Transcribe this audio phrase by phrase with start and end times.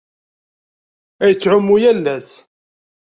[1.23, 2.31] Ad yettɛumu yal ass.